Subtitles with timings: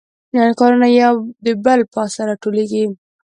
[0.59, 1.13] کارونه یو
[1.43, 2.83] د بل پاسه راټولیږي